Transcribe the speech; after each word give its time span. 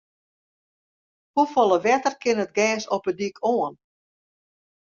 Hoefolle 1.35 1.77
wetter 1.85 2.15
kin 2.21 2.43
it 2.45 2.55
gers 2.57 2.85
op 2.95 3.03
de 3.07 3.13
dyk 3.19 3.37
oan? 3.53 3.73